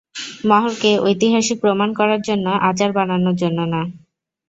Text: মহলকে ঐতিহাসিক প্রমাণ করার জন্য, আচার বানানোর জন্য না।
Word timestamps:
মহলকে 0.45 0.91
ঐতিহাসিক 1.05 1.57
প্রমাণ 1.63 1.89
করার 1.99 2.21
জন্য, 2.27 2.45
আচার 2.69 2.89
বানানোর 2.97 3.35
জন্য 3.41 3.59
না। 3.73 3.81